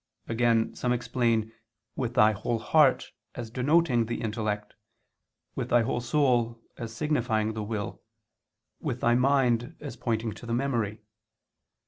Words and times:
Again 0.27 0.73
some 0.73 0.91
explain 0.91 1.53
"with 1.95 2.15
thy 2.15 2.31
whole 2.31 2.57
heart" 2.57 3.11
as 3.35 3.51
denoting 3.51 4.07
the 4.07 4.19
intellect, 4.21 4.73
"with 5.53 5.69
thy 5.69 5.83
whole 5.83 6.01
soul" 6.01 6.59
as 6.75 6.91
signifying 6.91 7.53
the 7.53 7.61
will, 7.61 8.01
"with 8.79 8.99
thy 9.01 9.13
mind" 9.13 9.75
as 9.79 9.95
pointing 9.97 10.31
to 10.31 10.47
the 10.47 10.55
memory. 10.55 11.03